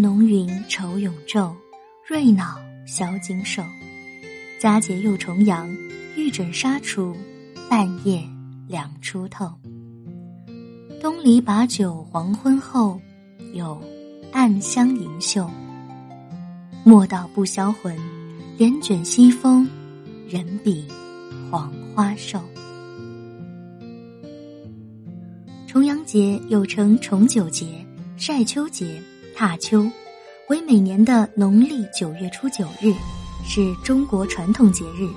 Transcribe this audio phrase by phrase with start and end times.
[0.00, 1.52] 浓云愁永昼，
[2.06, 3.64] 瑞脑消金兽。
[4.60, 5.68] 佳节又重阳，
[6.16, 7.16] 玉枕纱厨，
[7.68, 8.22] 半夜
[8.68, 9.52] 两出透。
[11.00, 13.00] 东篱把酒黄昏后，
[13.54, 13.82] 有
[14.30, 15.50] 暗香盈袖。
[16.84, 17.96] 莫道不销魂，
[18.56, 19.68] 帘卷西风，
[20.28, 20.86] 人比
[21.50, 22.40] 黄花瘦。
[25.66, 27.84] 重阳节又称重九节、
[28.16, 29.02] 晒秋节。
[29.38, 29.88] 踏秋，
[30.48, 32.92] 为每年的农历九月初九日，
[33.44, 35.08] 是中国传统节日。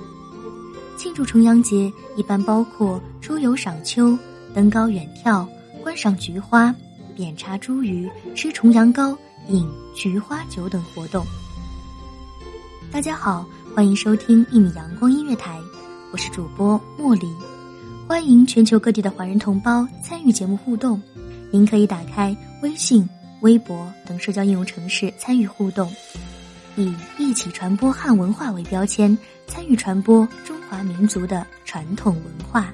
[0.96, 4.16] 庆祝重阳节一般包括出游赏秋、
[4.54, 5.44] 登高远眺、
[5.82, 6.72] 观赏菊花、
[7.16, 9.18] 遍插茱萸、吃重阳糕、
[9.48, 11.26] 饮菊花酒等活动。
[12.92, 13.44] 大家好，
[13.74, 15.58] 欢迎收听一米阳光音乐台，
[16.12, 17.26] 我是主播莫离，
[18.06, 21.02] 欢迎全球各地的华人同胞参与节目互动。
[21.50, 23.04] 您可以打开微信。
[23.42, 25.92] 微博等社交应用城市参与互动，
[26.76, 29.16] 以“一起传播汉文化”为标签，
[29.48, 32.72] 参与传播中华民族的传统文化。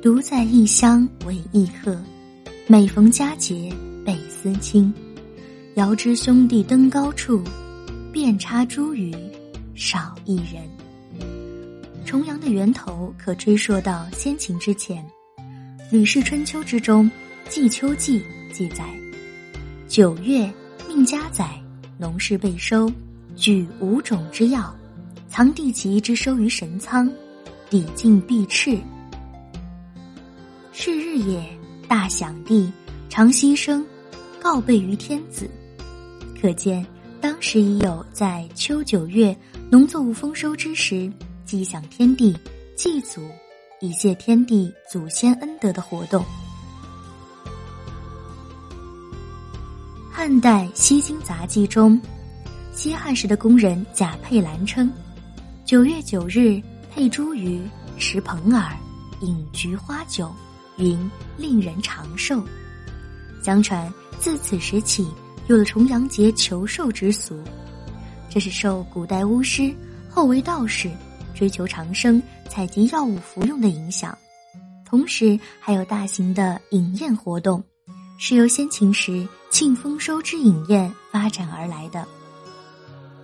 [0.00, 2.00] 独在异乡为异客，
[2.68, 3.74] 每逢佳节
[4.06, 4.94] 倍思亲。
[5.74, 7.42] 遥知兄弟登高处，
[8.12, 9.12] 遍插茱萸
[9.74, 10.62] 少一人。
[12.04, 15.04] 重阳的源头可追溯到先秦之前，
[15.90, 17.10] 《吕氏春秋》之中
[17.50, 18.20] 《季秋记》
[18.52, 18.84] 记载：
[19.88, 20.48] 九月
[20.86, 21.60] 命家载，
[21.98, 22.88] 农事备收，
[23.34, 24.72] 举五种之药，
[25.28, 27.12] 藏地瘠之收于神仓，
[27.68, 28.78] 抵尽必赤。
[30.80, 31.44] 是日也，
[31.88, 32.72] 大享地，
[33.08, 33.84] 常牺牲，
[34.40, 35.50] 告备于天子。
[36.40, 36.86] 可见
[37.20, 39.36] 当时已有在秋九月
[39.68, 41.12] 农作物丰收之时，
[41.44, 42.38] 祭享天地、
[42.76, 43.20] 祭祖，
[43.80, 46.24] 以谢天地祖先恩德的活动。
[50.12, 52.00] 汉代《西京杂记》中，
[52.70, 54.88] 西汉时的工人贾佩兰称
[55.66, 57.60] ：“九月九日，佩茱萸，
[57.98, 58.70] 食蓬饵，
[59.22, 60.32] 饮菊花酒。”
[60.78, 62.42] 云令人长寿，
[63.42, 65.06] 相传自此时起
[65.48, 67.36] 有了重阳节求寿之俗。
[68.30, 69.74] 这是受古代巫师
[70.08, 70.90] 后为道士
[71.34, 74.16] 追求长生、采集药物服用的影响，
[74.84, 77.62] 同时还有大型的饮宴活动，
[78.18, 82.00] 是由先秦时庆丰收之饮宴发展而来的。《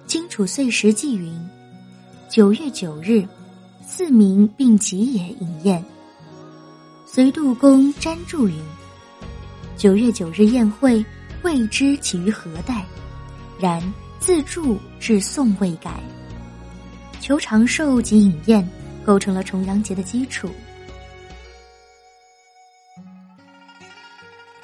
[0.06, 1.32] 荆楚岁时记》云
[2.28, 3.26] ：“九月九日，
[3.86, 5.84] 四民并集也饮宴。”
[7.14, 8.60] 隋杜公詹著云
[9.78, 11.06] ：“九月九日宴会，
[11.44, 12.84] 未知起于何代，
[13.56, 13.80] 然
[14.18, 16.02] 自著至宋未改。”
[17.22, 18.68] 求长寿及饮宴，
[19.06, 20.50] 构成了重阳节的基础。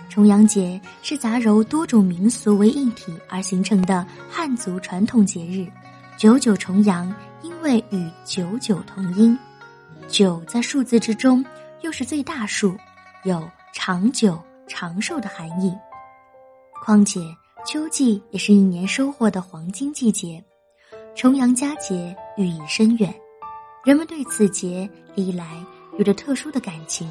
[0.09, 5.69] 重阳节是杂糅多种民俗为一体而形成的汉族传统节日。
[6.17, 9.39] 九九重阳，因为与九九同音，
[10.09, 11.45] 九在数字之中
[11.83, 12.77] 又是最大数，
[13.25, 15.75] 有长久、长寿的含义。
[16.83, 17.21] 况且
[17.67, 20.43] 秋季也是一年收获的黄金季节。
[21.15, 23.13] 重阳佳节寓意深远，
[23.85, 25.63] 人们对此节历来
[25.99, 27.09] 有着特殊的感情。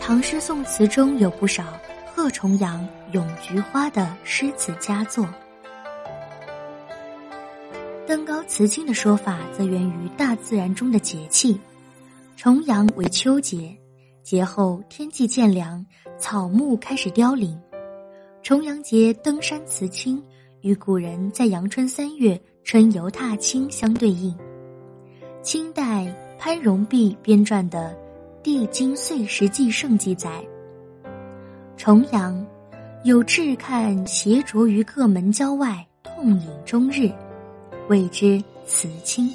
[0.00, 1.64] 唐诗宋词中有不少
[2.12, 5.26] 贺重阳、咏菊花的诗词佳作。
[8.06, 11.58] 登高辞青的说法则源于大自然中的节气。
[12.42, 13.76] 重阳为秋节，
[14.22, 15.84] 节后天气渐凉，
[16.18, 17.60] 草木开始凋零。
[18.42, 20.24] 重阳节登山辞青，
[20.62, 22.40] 与古人在阳春三月。
[22.64, 24.34] 春游踏青相对应。
[25.42, 27.94] 清代潘荣弼编撰的
[28.42, 30.42] 《帝京岁时记胜》记载：
[31.76, 32.46] 重阳，
[33.04, 37.12] 有志看斜着于各门郊外，痛饮终日，
[37.90, 39.30] 谓之辞青。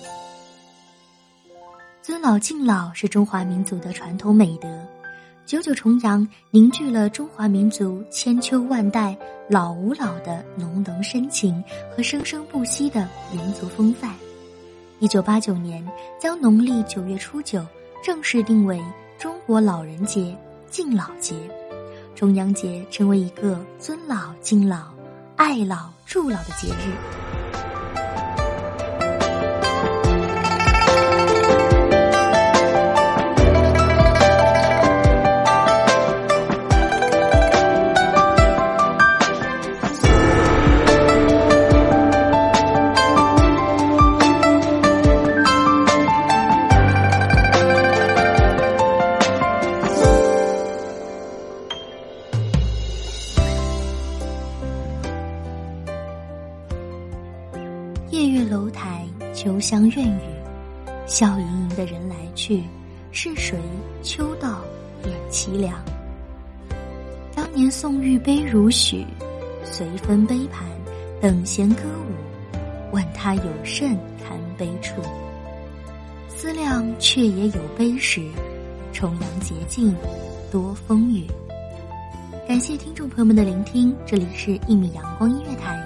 [2.06, 4.68] 尊老敬老是中华民族的传统美德。
[5.44, 9.18] 九九重阳凝聚了中华民族千秋万代
[9.50, 14.14] 老吾老的浓浓深情和生生不息的民族风范。
[15.00, 15.84] 一九八九年，
[16.22, 17.66] 将农历九月初九
[18.04, 18.80] 正式定为
[19.18, 20.38] 中国老人节、
[20.70, 21.36] 敬老节。
[22.14, 24.92] 重阳节成为一个尊老敬老、
[25.38, 27.25] 爱老助老的节日。
[62.08, 62.64] 来去，
[63.12, 63.60] 是谁
[64.02, 64.62] 秋到
[65.06, 65.80] 眼凄凉？
[67.36, 69.06] 当年宋玉悲如许，
[69.64, 70.68] 随分杯盘
[71.22, 75.02] 等闲歌舞，问他有甚堪悲处？
[76.30, 78.22] 思量却也有悲时，
[78.94, 79.96] 重阳节近，
[80.52, 81.26] 多风雨。
[82.48, 85.84] 感谢听众朋友们的聆听，这里是一米阳光音乐台。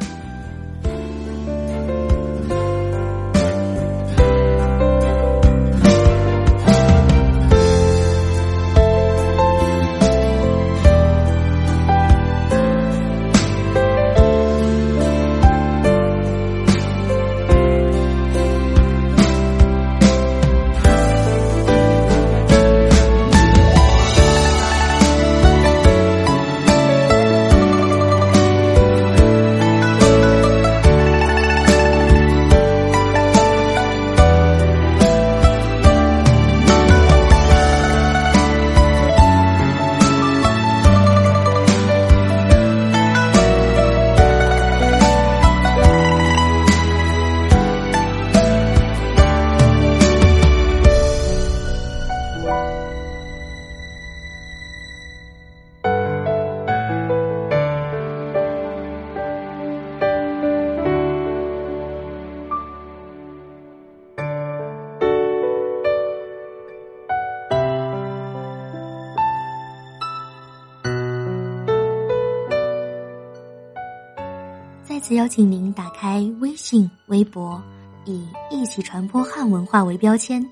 [75.10, 77.60] 次邀请您打开微信、微博，
[78.06, 80.48] 以“一起传播汉文化”为标签，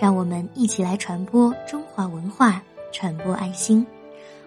[0.00, 3.86] 让我们一起来传播中华文化，传播爱心。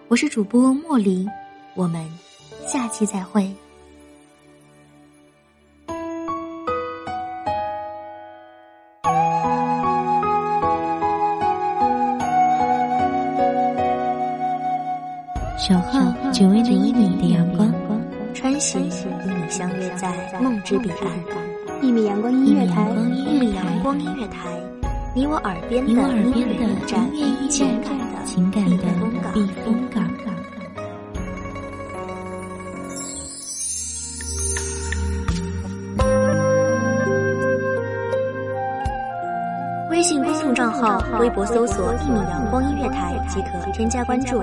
[0.08, 1.26] 我是主播茉莉，
[1.74, 2.06] 我们
[2.66, 3.50] 下期再会。
[15.56, 17.93] 小号只为那一米的阳光。
[18.34, 20.12] 穿行与你相约在
[20.42, 21.08] 梦之彼岸。
[21.80, 24.48] 一米阳光音乐台，一米阳光音乐台，
[25.14, 27.08] 你我耳边的音乐驿站，
[27.48, 28.84] 情感的情感的
[29.32, 30.04] 避风港。
[39.90, 44.42] 微信公众账号、微博搜索“一米阳光音乐台”即可添加关注。